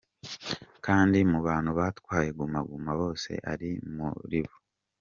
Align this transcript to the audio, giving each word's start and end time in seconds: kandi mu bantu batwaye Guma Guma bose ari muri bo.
kandi 0.85 1.17
mu 1.31 1.39
bantu 1.47 1.71
batwaye 1.79 2.29
Guma 2.37 2.59
Guma 2.69 2.91
bose 3.01 3.31
ari 3.51 3.69
muri 3.95 4.39
bo. 4.47 4.55